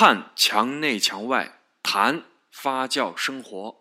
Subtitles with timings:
[0.00, 3.74] 看墙内墙外，谈发酵生活。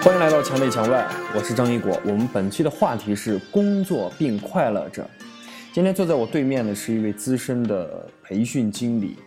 [0.00, 2.00] 欢迎来到墙内墙外，我是张一果。
[2.06, 5.06] 我们本期的话题是工作并快乐着。
[5.74, 9.18] 今天坐在我对面的是一位资深的培训经理，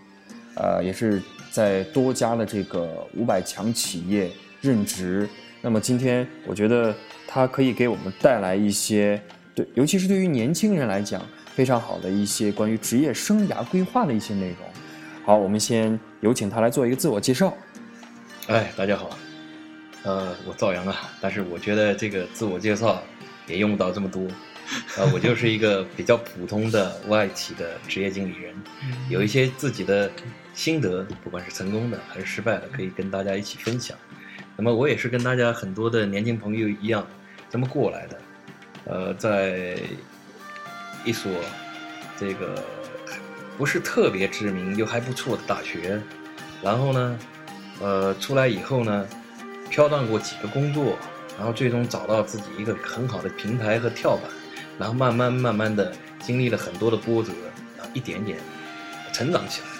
[0.55, 4.29] 呃，也是在多家的这个五百强企业
[4.61, 5.27] 任职。
[5.61, 6.93] 那么今天我觉得
[7.27, 9.21] 他可以给我们带来一些
[9.55, 11.25] 对，尤其是对于年轻人来讲
[11.55, 14.57] 非常好的一些关于职业生涯规划的一些内容。
[15.25, 17.55] 好，我们先有请他来做一个自我介绍。
[18.47, 19.17] 哎，大家好。
[20.03, 23.01] 呃，我赵阳啊，但是我觉得这个自我介绍
[23.47, 24.27] 也用不到这么多，
[24.97, 28.53] 呃，我就是一个比较普通的外企的职业经理人，
[29.09, 30.11] 有一些自己的
[30.53, 33.97] 心得，不管是成功的还是失败的，可以跟大家一起分享。
[34.55, 37.05] 那么我也是跟大家很多的年轻朋友一样
[37.49, 38.17] 这么过来的，
[38.85, 39.77] 呃，在
[41.03, 41.31] 一所
[42.17, 42.63] 这个
[43.57, 46.01] 不是特别知名又还不错的大学，
[46.61, 47.19] 然后呢，
[47.81, 49.07] 呃，出来以后呢。
[49.69, 50.95] 飘荡过几个工作，
[51.35, 54.25] 然后最终找到自己一个很好的平台和跳板，
[54.77, 57.31] 然后慢慢慢慢的经历了很多的波折，
[57.75, 58.37] 然后一点点
[59.11, 59.72] 成长起来。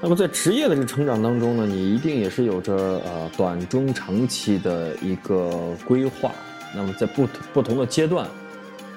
[0.00, 6.30] 那么在职业的这个成长当中呢，你一定也是有着呃短中长期的一个规划。
[6.74, 8.28] 那么在不同不同的阶段，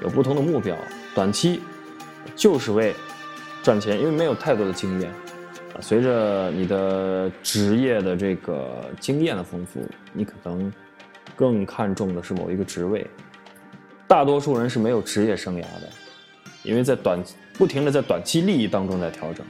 [0.04, 0.78] 有不同的目标。
[1.16, 1.60] 短期
[2.36, 2.94] 就是为
[3.64, 5.12] 赚钱，因为没有太多的经验。
[5.80, 10.72] 随着你的职业的这个经验的丰富，你可能
[11.36, 13.08] 更看重的是某一个职位。
[14.08, 15.90] 大多数人是没有职业生涯的，
[16.62, 17.24] 因为在短
[17.58, 19.44] 不停的在短期利益当中在调整。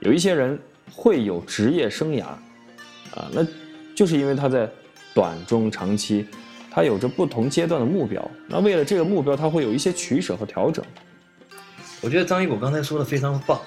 [0.00, 0.58] 有一些人
[0.92, 3.46] 会有职业生涯，啊，那
[3.94, 4.70] 就是因为他在
[5.14, 6.26] 短中长期，
[6.70, 8.30] 他有着不同阶段的目标。
[8.46, 10.84] 那为了这个目标，他会有一些取舍和调整。
[12.02, 13.60] 我觉得张一果刚才说的非常棒。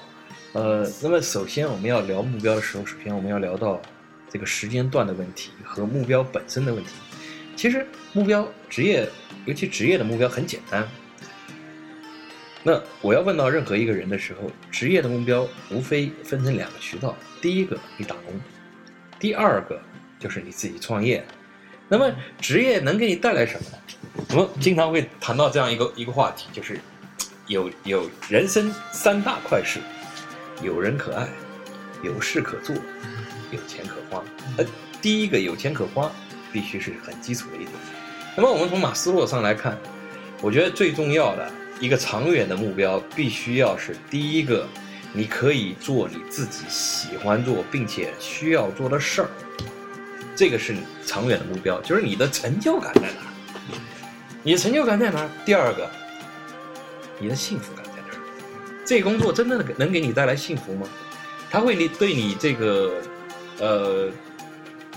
[0.52, 3.80] 呃，那么首先我们要聊目标的时候，首先我们要聊到
[4.28, 6.90] 这个时间段的问题和目标本身的问题。
[7.54, 9.08] 其实目标职业，
[9.44, 10.88] 尤其职业的目标很简单。
[12.62, 18.38] 那我要问到任何一个人的时候，职业的目标无非分成两个渠道：第一个你打工，
[19.18, 19.80] 第二个
[20.18, 21.24] 就是你自己创业。
[21.88, 23.78] 那么职业能给你带来什么呢？
[24.30, 26.78] 我们经常会谈到这样一个一个话题，就是
[27.46, 29.80] 有有人生三大快事。
[30.62, 31.26] 有人可爱，
[32.02, 32.76] 有事可做，
[33.50, 34.22] 有钱可花。
[34.58, 34.64] 呃，
[35.00, 36.12] 第一个有钱可花，
[36.52, 37.70] 必须是很基础的一点。
[38.36, 39.78] 那么我们从马斯洛上来看，
[40.42, 41.50] 我觉得最重要的
[41.80, 44.68] 一个长远的目标，必须要是第一个，
[45.14, 49.28] 你可以做你自己喜欢做并且需要做的事儿，
[50.36, 53.76] 这个是你长远的目标，就是你的成就感在哪？
[54.42, 55.26] 你的成就感在哪？
[55.44, 55.90] 第二个，
[57.18, 58.18] 你的幸福感在哪。
[58.84, 60.86] 这工作真的能给你带来幸福吗？
[61.50, 62.92] 它会你对你这个，
[63.58, 64.10] 呃，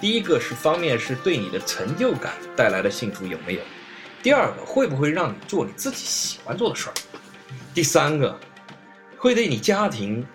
[0.02, 3.62] 第一个是方面是对你的成就感带来的幸福有没有？
[4.24, 6.94] 第二个会不会让你做你自己喜欢做的事儿？
[7.74, 8.40] 第三个
[9.18, 10.26] 会对你家庭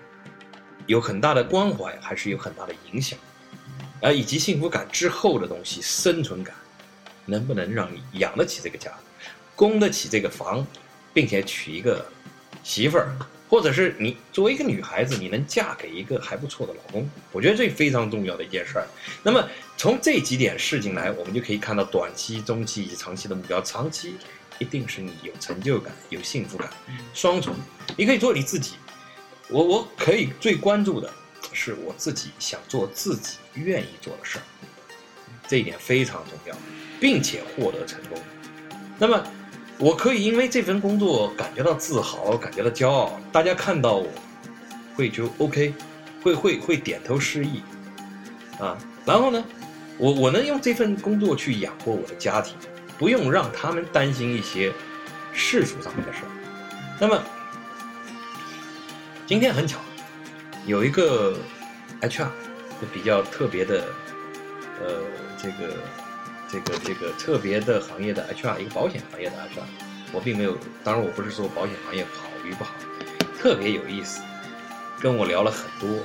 [0.86, 3.18] 有很大的关怀还是有很大的影响？
[4.02, 6.54] 啊，以及幸福感之后的东西，生存感
[7.24, 8.92] 能不能让你养得起这个家，
[9.56, 10.66] 供得起这个房，
[11.14, 12.04] 并且娶一个
[12.62, 13.16] 媳妇儿？
[13.48, 18.86] 或者是你作为一个女孩子，你能嫁给一个还不错的老公，我觉得这非常重要的一件事儿。
[19.22, 23.60] 那么从这几点事情来，我们就可以看到短期、中期以及长期的目标。
[23.62, 24.14] 长期
[24.58, 26.68] 一定是你有成就感、有幸福感，
[27.14, 27.54] 双重。
[27.96, 28.74] 你可以做你自己，
[29.48, 31.10] 我我可以最关注的
[31.52, 34.42] 是我自己想做自己愿意做的事儿，
[35.48, 36.54] 这一点非常重要，
[37.00, 38.18] 并且获得成功。
[38.98, 39.26] 那么。
[39.80, 43.20] 我可以因为这份工作感觉到自豪，感觉到骄傲。
[43.30, 44.08] 大家看到我，
[44.96, 45.72] 会就 OK，
[46.20, 47.62] 会会会点头示意，
[48.58, 48.76] 啊，
[49.06, 49.44] 然后呢，
[49.96, 52.56] 我我能用这份工作去养活我的家庭，
[52.98, 54.72] 不用让他们担心一些
[55.32, 56.30] 世俗上面的事儿。
[56.98, 57.22] 那么
[59.26, 59.78] 今天很巧，
[60.66, 61.36] 有一个
[62.00, 62.26] HR，
[62.80, 63.84] 就比较特别的，
[64.80, 65.02] 呃，
[65.40, 65.72] 这个。
[66.50, 69.62] 这个这个特别的行业的 HR，一个保险行业的 HR，
[70.12, 72.74] 我并没有，当然我不是说保险行业好与不好，
[73.38, 74.22] 特别有意思，
[75.00, 75.98] 跟我聊了很多，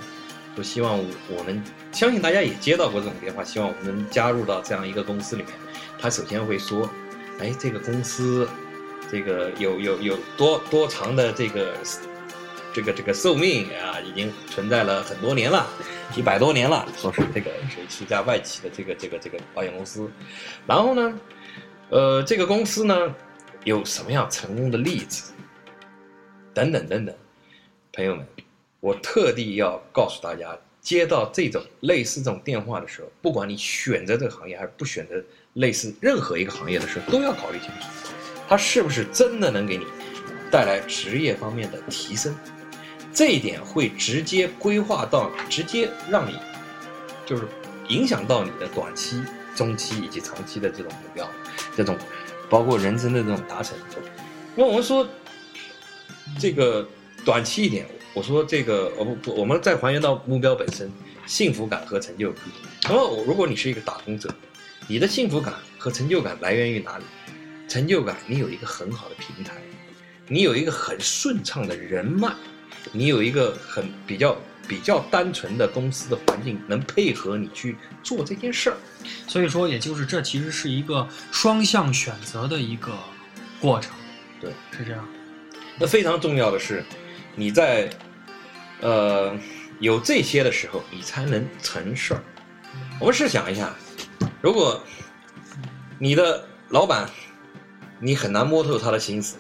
[0.55, 0.99] 说希望
[1.29, 5.53] 我们相信大家也接到过这种电话，希望我们加入到这样一个公司里面。
[5.97, 6.89] 他首先会说，
[7.39, 8.47] 哎，这个公司，
[9.09, 11.73] 这个有有有多多长的这个
[12.73, 15.67] 这个这个寿命啊，已经存在了很多年了，
[16.15, 20.09] 一百多年了，说是这个是是一家外企的这个这个这个保险公司，
[20.65, 21.19] 然后呢，
[21.89, 23.15] 呃，这个公司呢
[23.63, 25.31] 有什么样成功的例子，
[26.53, 27.15] 等等等等，
[27.93, 28.25] 朋友们，
[28.79, 35.23] 我特地要告诉大家，接到这种类似这种电话的时候，不管你选择这个行业还是不选择
[35.53, 37.87] 类似任何一个行业的时候，都要考虑清楚，
[38.49, 39.85] 它是不是真的能给你
[40.51, 42.35] 带来职业方面的提升。
[43.13, 46.35] 这一点会直接规划到，直接让你，
[47.25, 47.47] 就是
[47.89, 49.21] 影响到你的短期、
[49.55, 51.29] 中期以及长期的这种目标，
[51.77, 51.95] 这种
[52.49, 53.77] 包括人生的这种达成。
[54.55, 55.07] 那我们说
[56.39, 56.87] 这个
[57.23, 60.91] 短期一点，我说这个，我不不，我们再还原到目标本身，
[61.27, 62.41] 幸福感和成就感。
[62.85, 64.33] 那么，如果你是一个打工者，
[64.87, 67.03] 你的幸福感和成就感来源于哪里？
[67.67, 69.53] 成就感，你有一个很好的平台，
[70.27, 72.33] 你有一个很顺畅的人脉。
[72.91, 74.37] 你有一个很比较
[74.67, 78.77] 比较单纯的公司的环境，能配合你去做这件事儿，
[79.27, 82.91] 所以说，也就是这其实是一个双向选择的一个
[83.59, 83.91] 过程，
[84.39, 85.07] 对，是这样。
[85.79, 86.83] 那非常重要的是，
[87.35, 87.89] 你在
[88.81, 89.35] 呃
[89.79, 92.23] 有这些的时候，你才能成事儿。
[92.99, 93.73] 我们试想一下，
[94.41, 94.81] 如果
[95.99, 97.09] 你的老板
[97.99, 99.37] 你很难摸透他的心思，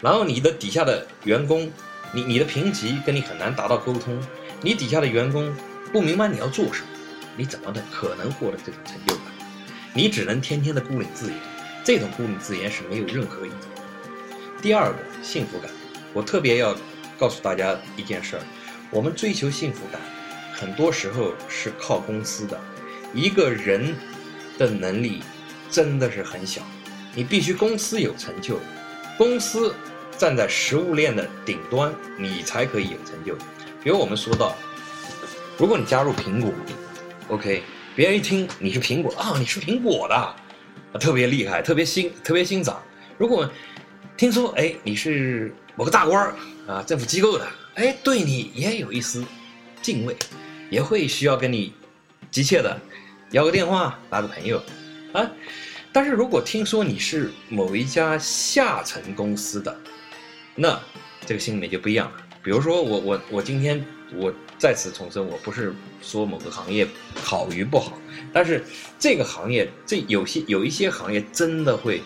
[0.00, 1.70] 然后你的底下的员工。
[2.16, 4.18] 你你的评级跟你很难达到沟通，
[4.62, 5.54] 你底下的员工
[5.92, 6.88] 不明白你要做什么，
[7.36, 9.24] 你怎么的可能获得这种成就感？
[9.92, 11.38] 你只能天天的孤领自言，
[11.84, 14.62] 这种孤领自言是没有任何意义。
[14.62, 15.70] 第二个幸福感，
[16.14, 16.74] 我特别要
[17.18, 18.42] 告诉大家一件事儿：
[18.90, 20.00] 我们追求幸福感，
[20.54, 22.58] 很多时候是靠公司的。
[23.12, 23.94] 一个人
[24.56, 25.22] 的能力
[25.70, 26.62] 真的是很小，
[27.14, 28.58] 你必须公司有成就，
[29.18, 29.74] 公司。
[30.18, 33.34] 站在食物链的顶端，你才可以有成就。
[33.82, 34.54] 比如我们说到，
[35.58, 36.52] 如果你加入苹果
[37.28, 37.62] ，OK，
[37.94, 42.82] 别人一听你是苹果啊，你是苹果的，特别厉害，特别欣，特别欣赏。
[43.18, 43.48] 如果
[44.16, 46.34] 听说哎你是某个大官儿
[46.66, 49.24] 啊，政府机构的，哎，对你也有一丝
[49.82, 50.16] 敬畏，
[50.70, 51.72] 也会需要跟你
[52.30, 52.80] 急切的
[53.30, 54.62] 要个电话，拉个朋友
[55.12, 55.30] 啊。
[55.92, 59.74] 但是如果听说你是某一家下层公司的，
[60.56, 60.80] 那
[61.24, 62.16] 这个心里面就不一样了。
[62.42, 68.00] 比如说，我我我今天我再次重申，我不是说某个行业好与不好，
[68.32, 68.64] 但是
[68.98, 72.00] 这个行业这有些有一些行业真的会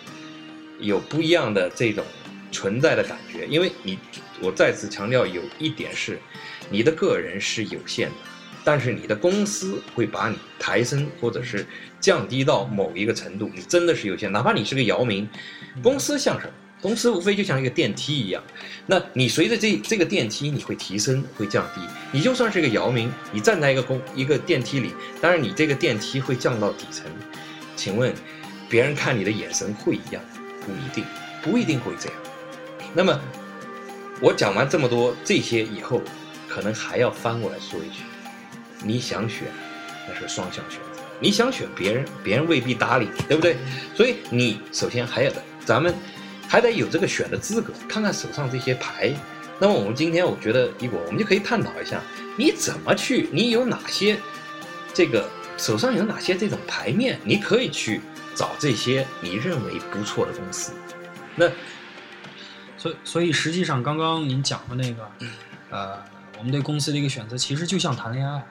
[0.81, 2.03] 有不一样的这种
[2.51, 3.47] 存在的感觉。
[3.47, 3.99] 因为你，
[4.41, 6.19] 我再次强调，有一点是，
[6.71, 8.15] 你的个人是有限的，
[8.65, 11.67] 但是你的公司会把你抬升或者是
[12.01, 14.33] 降低到某一个程度，你真的是有限。
[14.33, 15.29] 哪怕你是个姚明，
[15.83, 16.53] 公司像什么？
[16.81, 18.43] 公司无非就像一个电梯一样，
[18.87, 21.81] 那你随着这这个电梯，你会提升，会降低。
[22.11, 27.05] 你就算是一个姚明，你站在一个公一个电梯里，当然你这个电梯会降到底层，
[27.77, 28.15] 请问，
[28.69, 30.23] 别人看你的眼神会一样？
[30.65, 31.05] 不一定，
[31.43, 32.19] 不一定会这样。
[32.95, 33.21] 那么，
[34.23, 36.01] 我讲完这么多这些以后，
[36.49, 38.03] 可能还要翻过来说一句：
[38.83, 39.49] 你想选，
[40.09, 43.59] 那是双向选择；你想选别人，别人未必搭理你，对不对？
[43.95, 45.31] 所以你首先还要
[45.67, 45.95] 咱们。
[46.51, 49.15] 还得有这个选的资格，看看手上这些牌。
[49.61, 52.03] 那么我们今天，我觉得一果，我们就可以探讨一下，
[52.37, 54.19] 你怎么去，你有哪些
[54.93, 58.01] 这个手上有哪些这种牌面，你可以去
[58.35, 60.73] 找这些你认为不错的公司。
[61.37, 61.49] 那
[62.77, 65.09] 所以，所以实际上刚刚您讲的那个，
[65.71, 66.03] 呃，
[66.37, 68.45] 我们对公司的一个选择，其实就像谈恋爱。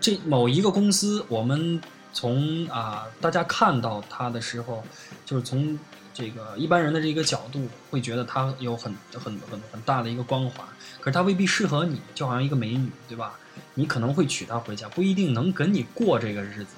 [0.00, 1.78] 这某一个公司，我们
[2.14, 4.82] 从啊大家看到它的时候，
[5.26, 5.78] 就是从。
[6.16, 10.66] 这个一般人的这个角度会觉得它有很很很很大的一个光环，
[10.98, 13.38] 可是它未必适合你，就好像一个美女，对吧？
[13.74, 16.68] 你可能会娶她回家，不一定能跟你过这个日子。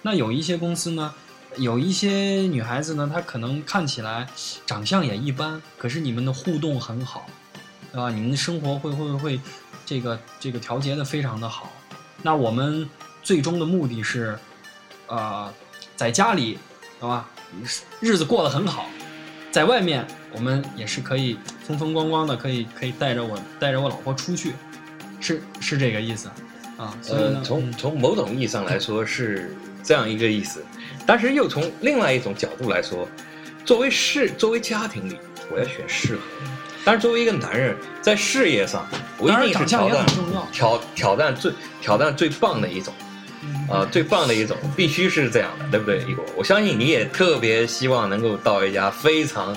[0.00, 1.12] 那有一些公司呢，
[1.58, 2.10] 有一些
[2.48, 4.26] 女孩子呢，她可能看起来
[4.64, 7.26] 长相也一般，可是你们的互动很好，
[7.92, 8.08] 对吧？
[8.08, 9.40] 你们的生活会会会
[9.84, 11.70] 这个这个调节的非常的好。
[12.22, 12.88] 那我们
[13.22, 14.38] 最终的目的是，
[15.06, 15.52] 呃，
[15.94, 16.58] 在家里，
[16.98, 17.28] 对吧？
[18.00, 18.86] 日子过得很好，
[19.50, 24.54] 在外面我们也是可以风风光光的，可以可以带着我带着我老婆出去，
[25.20, 26.28] 是是这个意思
[26.76, 26.94] 啊。
[27.08, 30.64] 呃，从从某种意义上来说是这样一个意思，
[31.06, 33.08] 但是又从另外一种角度来说，
[33.64, 35.16] 作为事作为家庭里，
[35.50, 36.20] 我要选适合。
[36.84, 38.86] 但是作为一个男人，在事业上，
[39.18, 40.06] 我一定是挑战
[40.52, 42.94] 挑挑战最挑战最棒的一种。
[43.68, 46.02] 啊，最棒的一种，必须是这样的，对不对？
[46.08, 49.56] 一果，我相信你也特别希望能够到一家非常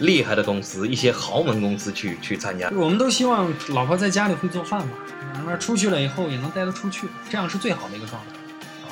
[0.00, 2.68] 厉害的公司、一些豪门公司去去参加。
[2.74, 4.94] 我们都希望老婆在家里会做饭嘛，
[5.46, 8.32] 那出去了以后也能带得出去，这样是最好的一个状态，
[8.82, 8.90] 啊。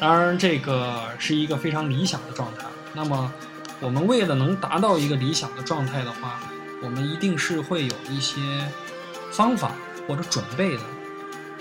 [0.00, 2.66] 当然，这个是一个非常理想的状态。
[2.92, 3.32] 那么，
[3.80, 6.40] 我们为了能达到一个理想的状态的话，
[6.82, 8.40] 我们一定是会有一些
[9.30, 9.72] 方法
[10.08, 10.82] 或者准备的。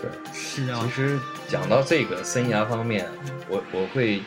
[0.01, 1.01] 对，是啊其。
[1.01, 3.07] 实讲到这个生涯方面，
[3.47, 4.21] 我我会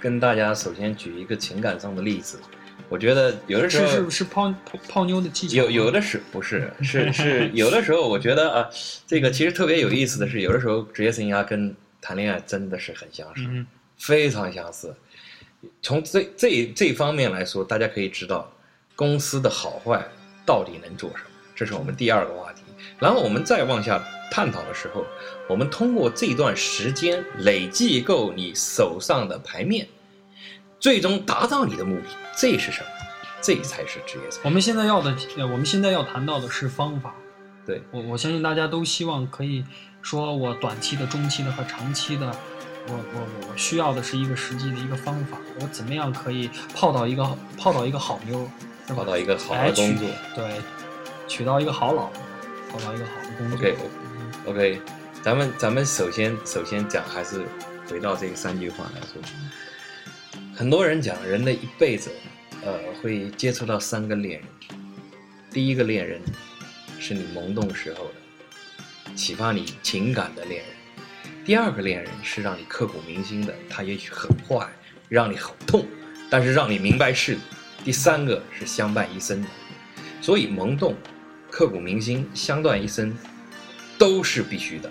[0.00, 2.40] 跟大家首先举一个情感上的例子。
[2.88, 8.68] 我觉得有的时候是是泡泡泡妞的技巧，有有的是不是是是 有的时候，我觉得啊，
[9.06, 13.64] 这个其实特别有意思的是，有的时候职业生涯跟谈恋爱真的是很相似，嗯
[13.96, 14.92] 非常相似。
[15.82, 18.50] 从这这这方面来说，大家可以知道
[18.96, 20.04] 公司的好坏
[20.44, 22.62] 到底能做什么，这是我们第二个话题。
[22.98, 25.04] 然后我们再往下探讨的时候，
[25.48, 29.88] 我们通过这段时间累计够你手上的牌面，
[30.78, 32.04] 最终达到你的目的，
[32.36, 32.86] 这是什么？
[33.42, 34.24] 这才是职业。
[34.44, 37.14] 我们现在要的，呃，我们现在要谈到的是方法。
[37.66, 39.64] 对，我我相信大家都希望可以
[40.02, 42.26] 说，我短期的、中期的和长期的，
[42.86, 48.46] 我我我我需要的是一个实际的一个方法，我怎么样可以泡到一个泡到一个好妞，
[48.88, 50.08] 泡到一个好的工作。
[50.34, 50.60] 对，
[51.26, 52.22] 娶到一个好老婆，
[52.72, 53.58] 泡到一个好的工作。
[54.46, 54.80] OK，
[55.22, 57.44] 咱们咱们首先首先讲，还是
[57.86, 59.22] 回到这个三句话来说。
[60.54, 62.10] 很多人讲，人的一辈子，
[62.64, 64.48] 呃，会接触到三个恋人。
[65.50, 66.20] 第一个恋人
[66.98, 70.74] 是你萌动时候的，启发你情感的恋人；
[71.44, 74.68] 第二个恋人是让你刻骨铭心的，他也许很坏，
[75.08, 75.86] 让你很痛，
[76.28, 77.36] 但是让你明白事；
[77.84, 79.48] 第三个是相伴一生的。
[80.20, 80.94] 所以萌动、
[81.50, 83.16] 刻骨铭心、相伴一生，
[84.00, 84.90] 都是必须的。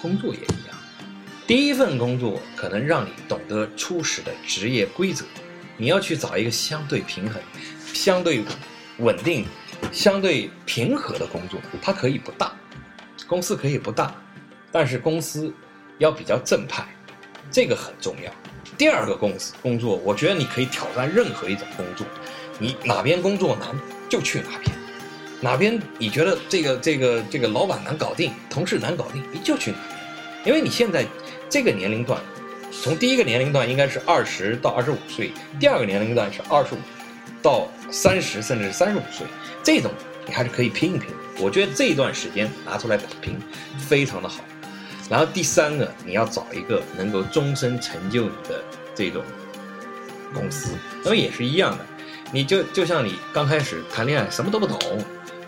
[0.00, 0.76] 工作也一样，
[1.46, 5.26] 第一份工作可能让你懂得初始的职业规则，
[5.76, 7.42] 你要去找一个相对平衡、
[7.92, 8.42] 相对
[9.00, 9.44] 稳定、
[9.92, 11.60] 相对平和的工作。
[11.82, 12.52] 它可以不大，
[13.26, 14.14] 公司可以不大，
[14.72, 15.52] 但是公司
[15.98, 16.86] 要比较正派，
[17.50, 18.32] 这个很重要。
[18.78, 22.06] 第二个公司工作，我觉得你可以挑战任何一种工作，
[22.58, 23.68] 你哪边工作难
[24.08, 24.77] 就去哪边，
[25.40, 29.76] 哪边你觉得这个这个这个老板难搞定，同事难搞定，你就去哪
[30.44, 31.06] 边，因为你现在
[31.48, 32.20] 这个年龄段，
[32.82, 35.30] 从第一个年龄段应该是二十到二十五岁，
[35.60, 36.78] 第二个年龄段是二十五
[37.40, 39.26] 到三十，甚至是三十五岁，
[39.62, 39.90] 这种
[40.26, 41.16] 你还是可以拼一拼的。
[41.40, 43.38] 我觉得这段时间拿出来打拼，
[43.78, 44.42] 非常的好。
[45.08, 48.62] 然后第三个，你要找一个能够终身成就你的
[48.94, 49.22] 这种
[50.34, 50.72] 公司，
[51.04, 51.86] 那么也是一样的。
[52.30, 54.78] 你就就像你刚开始谈恋爱什么都不懂，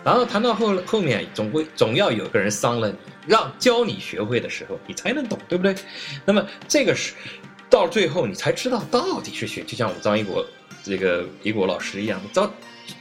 [0.03, 2.95] 然后谈到后后面总归总要有个人伤了你，
[3.27, 5.75] 让教你学会的时候，你才能懂，对不对？
[6.25, 7.13] 那么这个是
[7.69, 10.45] 到最后你才知道到底是选，就像我们张一国
[10.83, 12.51] 这个一国老师一样，到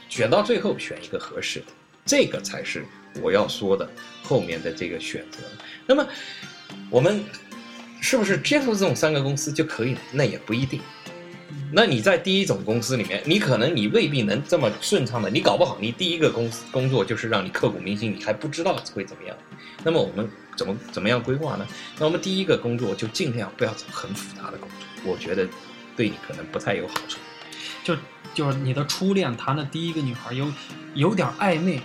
[0.09, 1.66] 选到最后选一个合适的，
[2.04, 2.85] 这个才是
[3.23, 3.88] 我要说的
[4.23, 5.38] 后面的这个选择。
[5.87, 6.07] 那么
[6.90, 7.25] 我们
[8.00, 10.00] 是不是接受这种三个公司就可以了？
[10.12, 10.80] 那也不一定。
[11.73, 19.37] 那你在第一种公司里面，你可能你未必能这么顺畅的，你搞不好你第一个公司工作就是让你刻骨铭心，你还不知道会怎么样。
[19.83, 21.67] 那么我们怎么怎么样规划呢？
[21.99, 25.47] 那我们第一个工作就尽量不要找很复杂的工作，我觉得
[25.97, 27.19] 对你可能不太有好处。
[27.83, 27.97] 就
[28.35, 30.47] 就是你的初恋谈的第一个女孩有
[30.95, 31.81] 有点暧昧，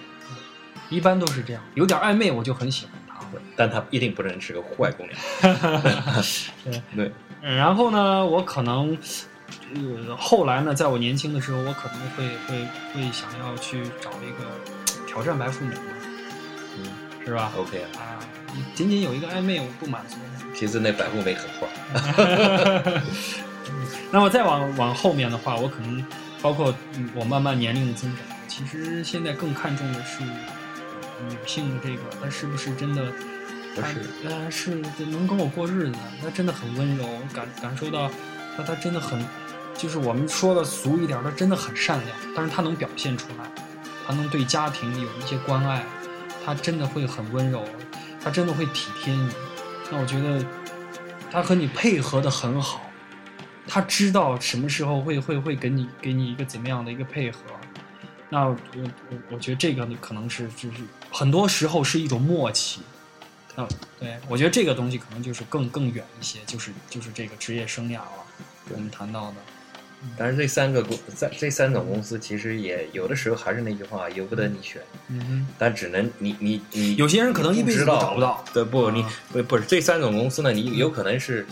[0.89, 3.25] 一般都是这样，有点暧昧我就很喜欢她。
[3.55, 5.13] 但她一定不能是个坏姑娘。
[6.65, 7.11] 对对，
[7.41, 8.97] 然后呢，我可能，
[9.73, 14.45] 呃，后来呢，在我年轻的时候，我可能会会会想要去找一个
[15.07, 15.81] 挑战白富美嘛，
[16.77, 16.85] 嗯
[17.25, 18.19] 是吧？，OK 啊。
[18.73, 20.15] 仅仅有一个暧昧，我不满足。
[20.55, 21.67] 其实那白富美很坏。
[24.11, 26.05] 那么再往往后面的话，我可能
[26.41, 33.11] 包括嗯我慢慢年龄的增长，其实现在更看重的是呃女性的这个，她是不是真的，
[33.75, 38.09] 不是呃是能跟我过日子，她真的很温柔，感感受到
[38.57, 39.23] 那他真的很，
[39.75, 43.49] 就是我们说的俗一点，他真的很善良，但是他能表现出来，
[44.05, 45.83] 他能对家庭有一些关爱，
[46.45, 47.63] 他真的会很温柔，
[48.23, 49.29] 他真的会体贴你，
[49.91, 50.45] 那我觉得
[51.31, 52.81] 他和你配合的很好。
[53.67, 57.39] 他知道什么时候会会会给你给你一个怎么样的一个配合，
[58.29, 62.81] 那我我我觉得这个呢可能是就是很多时候是一种默契，
[63.57, 63.67] 嗯，
[63.99, 68.24] 对我觉得这个东西可能就是更更远一些，就是就是这个职业生涯了，
[68.73, 69.35] 我们谈到的，
[70.17, 75.47] 但是这三个公在这三种公司其实也有的时候还是那句话，由不得你选，嗯。
[75.57, 78.01] 但只能你你你有些人可能一辈子都知道。
[78.01, 78.43] 找不到。
[78.53, 78.85] 对不？
[78.85, 78.93] 啊。
[78.95, 81.45] 你不不是这三种公司呢，你有可能是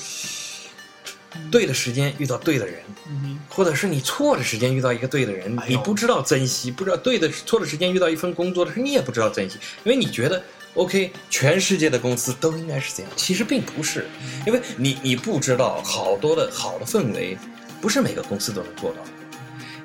[1.51, 2.75] 对的时间遇到对的人，
[3.07, 10.43] 嗯或者是你错的时间遇到一个对的人，你不知道珍惜，不知道对的错的时间遇到一份工作的时候，你也不知道珍惜，因为你觉得
[10.75, 14.07] OK，全世界的公司都应该是这样，其实并不是，
[14.45, 17.37] 因为你你不知道好多的好的氛围，
[17.79, 19.03] 不是每个公司都能做到。
[19.03, 19.09] 的，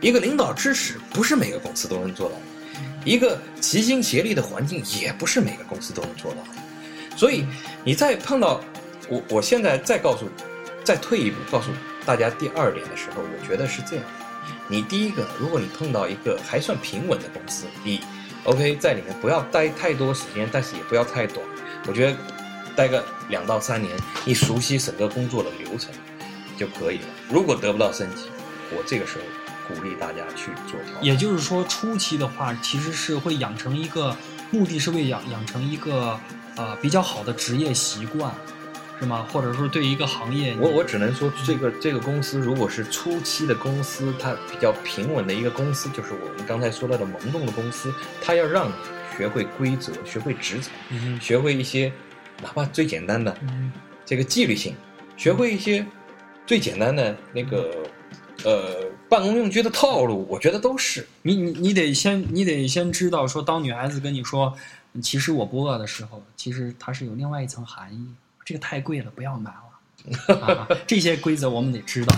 [0.00, 2.36] 一个领导支持不是每个公司都能做到，
[3.04, 6.38] 一个齐心协力的环境也不是每个公司都能做到。
[6.38, 6.48] 的，
[7.16, 7.44] 所以
[7.84, 8.62] 你再碰到
[9.10, 10.26] 我，我现在再告诉，
[10.82, 11.70] 再退一步告诉
[12.06, 14.04] 大家第二点的时候，我觉得是这样：
[14.68, 18.00] 你第一个，如果你碰到一个还算平稳的公司，你
[18.44, 21.44] OK 在里面不要待太多时间，但是也不要太短。
[21.86, 22.16] 我觉得
[22.74, 25.90] 待个两到三年，你熟悉整个工作的流程
[26.56, 27.06] 就可以了。
[27.28, 28.24] 如果得不到升级，
[28.70, 29.24] 我这个时候
[29.74, 31.00] 鼓励大家去做调。
[31.02, 34.16] 也就是说，初期的话，其实是会养成一个
[34.50, 36.18] 目的是为养养成一个
[36.56, 38.32] 呃比较好的职业习惯，
[39.00, 39.26] 是吗？
[39.32, 48.72] 或者说对一个行业，我我只能说，这个这个公司如果是初期的公司，它比较平稳的一个公司，就是我们刚才说到的萌动的公司，它要让你
[49.16, 51.92] 学会规则，学会职责，嗯学会一些
[52.42, 53.72] 哪怕最简单的嗯
[54.04, 54.74] 这个纪律性，
[55.16, 55.86] 学会一些
[56.44, 57.72] 最简单的那个
[58.44, 61.06] 呃办公用具的套路，我觉得都是。
[61.22, 64.52] 你你你得先你得先知道说，当女孩子跟你说
[65.00, 68.08] “其实我不饿”的时候，其实它是有另外一层含义。
[68.48, 70.40] 这个太贵了，不要买了。
[70.40, 72.16] 啊、这些规则我们得知道，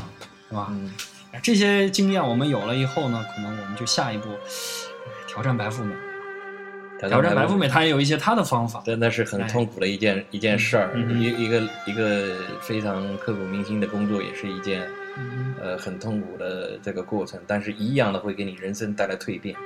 [0.49, 0.69] 是吧？
[0.71, 0.95] 嗯，
[1.43, 4.29] 这些经验我们有了以后呢，可能我们就下一步
[5.27, 5.93] 挑战白富美。
[7.01, 8.81] 挑战白富美，它也有一些它的方法。
[8.87, 19.57] 真的是很痛苦的一件、一件事儿，一一个一个非常刻骨铭心的工作，也是一件嗯呃很痛苦的这个过程，但是一样的会给你人生带来蜕变，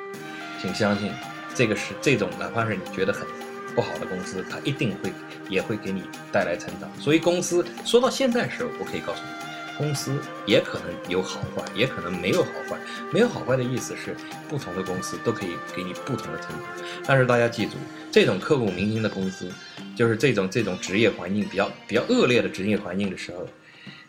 [0.63, 1.13] 请相信，
[1.55, 3.27] 这个是这种哪怕是你觉得很
[3.75, 5.13] 不好的公司，它一定会
[5.49, 6.03] 也会给你
[6.33, 6.91] 带来成长。
[7.01, 10.17] 所以公司说到现在时候，我可以告诉你，公司
[10.47, 12.79] 也可能有好坏，也可能没有好坏。
[13.13, 14.17] 没有好坏的意思是，
[14.49, 16.63] 不同的公司都可以给你不同的成长。
[17.07, 17.73] 但是大家记住，
[18.11, 19.51] 这种刻骨铭心的公司，
[19.97, 23.47] 就是这种这种职业环境比较比较恶劣的职业环境的时候，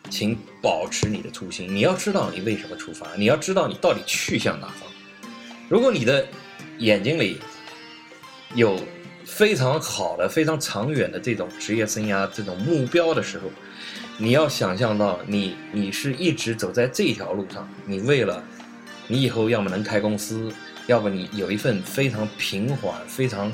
[0.10, 1.68] 请保持你的初心。
[1.68, 4.90] 你要知道你为什么出发，你要知道你到底去向哪方。
[5.68, 6.28] 如果你的
[6.78, 7.40] 眼睛里
[8.54, 8.80] 有
[9.26, 13.52] 非常好的、非常长远的这种职业生涯这种目标的时候，
[14.18, 18.44] 你要想象到你你是一直走在这条路上，你为了
[19.08, 20.52] 你以后要么能开公司，
[20.88, 23.52] 要不你有一份非常平缓、非常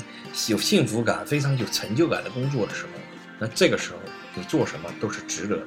[0.48, 2.90] 有幸福感、非常有成就感的工作的时候，
[3.38, 3.98] 那这个时候
[4.34, 5.62] 你做什么都是值得的，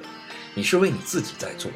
[0.54, 1.70] 你是为你自己在做，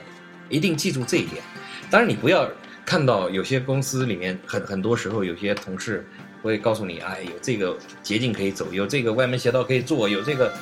[0.49, 1.43] 一定记住这一点。
[1.91, 2.49] 当然，你不要
[2.87, 6.09] 看到有些公司里面很很多时候有些同事
[6.43, 10.53] 我会告诉你，哎，有这个捷径可以走，有这个歪门邪道可以做，有这个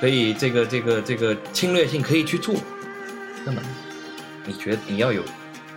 [0.00, 2.54] 可以这个这个这个侵略性可以去做。
[3.44, 3.60] 那么，
[4.46, 5.22] 你觉得你要有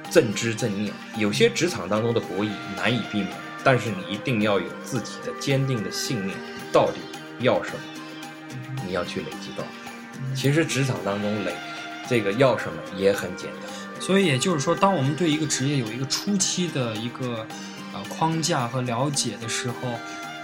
[0.10, 0.93] 正知正念。
[1.17, 3.30] 有些职场当中的博弈难以避免，
[3.63, 6.38] 但是你一定要有自己的坚定的信念，
[6.71, 7.00] 到底
[7.39, 7.80] 要什么，
[8.86, 9.63] 你要去累积到。
[10.34, 11.54] 其实职场当中累，
[12.08, 13.69] 这个要什么也很简单。
[14.00, 17.45] 所以也就是说，当我们对一个职业有一个初期的一个
[18.03, 19.75] 框架和了解的时候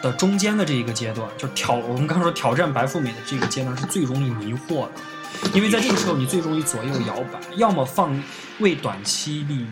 [0.01, 4.91] 的中间的这一个阶段，就挑我们刚说挑战白富美的这个阶段是最容易迷惑的，
[5.53, 8.21] 因为在这个时候你最容易左右摇摆，要么放
[8.59, 9.67] 为短期利益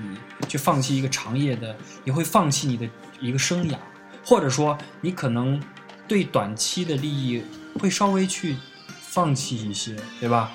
[0.48, 2.88] 去放弃一个长业的，也会放弃你的
[3.20, 3.76] 一个生涯，
[4.24, 5.62] 或者说你可能
[6.08, 7.44] 对短期的利益
[7.80, 8.56] 会稍微去
[9.02, 10.52] 放弃一些，对吧？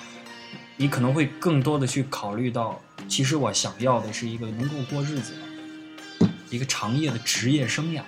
[0.77, 5.37] 你可能会更多的去考虑到，其实我想要的是一个能够过日子的
[6.49, 8.01] 一个长夜的职业生涯。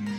[0.00, 0.18] 嗯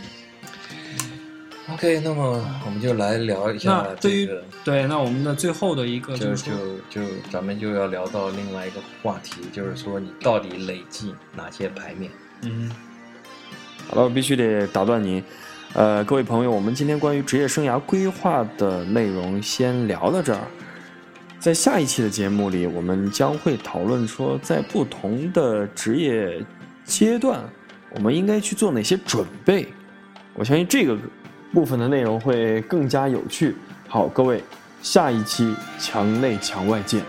[1.72, 6.52] ，OK，那么我们就来聊一下那对于这个，对，那我们的最后的一个就是就，
[6.90, 12.10] 就咱们就要聊到另外一个话题，就是说你到底累计哪些牌面？
[12.42, 12.70] 嗯，
[13.88, 15.22] 好了，我必须得打断您。
[15.74, 20.42] 呃，各位朋友，我们今天关于职业生涯规划的内容先聊到这儿。
[21.40, 26.44] 在下一期的节目里，我们将会讨论说，在不同的职业
[26.84, 27.40] 阶段，
[27.90, 29.72] 我们应该去做哪些准备。
[30.34, 30.96] 我相信这个
[31.52, 33.54] 部分的内容会更加有趣。
[33.88, 34.42] 好，各位，
[34.82, 37.02] 下一期墙内墙外见。